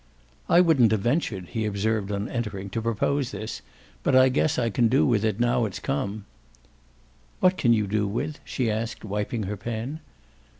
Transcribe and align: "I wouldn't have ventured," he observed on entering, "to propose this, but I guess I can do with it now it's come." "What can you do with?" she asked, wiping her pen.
"I 0.49 0.61
wouldn't 0.61 0.91
have 0.93 1.01
ventured," 1.01 1.49
he 1.49 1.63
observed 1.63 2.11
on 2.11 2.27
entering, 2.27 2.71
"to 2.71 2.81
propose 2.81 3.29
this, 3.29 3.61
but 4.01 4.15
I 4.15 4.29
guess 4.29 4.57
I 4.57 4.71
can 4.71 4.87
do 4.87 5.05
with 5.05 5.23
it 5.23 5.39
now 5.39 5.65
it's 5.65 5.77
come." 5.77 6.25
"What 7.39 7.55
can 7.55 7.71
you 7.71 7.85
do 7.85 8.07
with?" 8.07 8.39
she 8.43 8.71
asked, 8.71 9.05
wiping 9.05 9.43
her 9.43 9.57
pen. 9.57 9.99